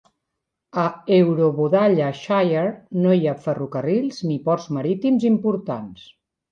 [0.83, 0.85] A
[1.17, 2.65] Eurobodalla Shire
[3.05, 6.15] no hi ha ferrocarrils ni ports marítims importants.